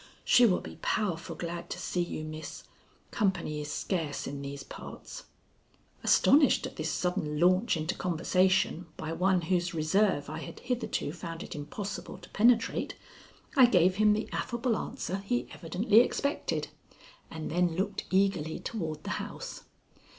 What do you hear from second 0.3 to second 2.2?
will be powerful glad to see